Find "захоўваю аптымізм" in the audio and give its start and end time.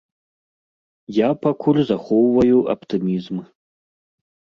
1.91-3.35